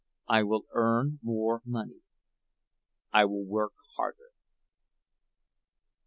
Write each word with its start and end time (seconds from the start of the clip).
I 0.27 0.41
will 0.41 0.65
earn 0.73 1.19
more 1.21 1.61
money—I 1.63 3.25
will 3.25 3.45
work 3.45 3.73
harder." 3.97 4.31